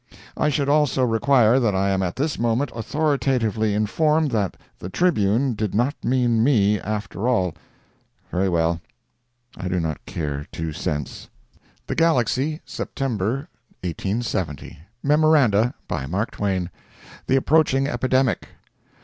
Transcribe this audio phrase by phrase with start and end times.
[0.35, 5.53] I should also require that I am at this moment authoritatively informed that "The Tribune"
[5.53, 7.53] did not mean me, after all.
[8.31, 8.81] Very well,
[9.55, 11.29] I do not care two cents.
[11.85, 13.47] THE GALAXY, September
[13.83, 15.75] 1870 MEMORANDA.
[15.87, 16.71] BY MARK TWAIN.
[17.27, 18.47] THE APPROACHING EPIDEMIC.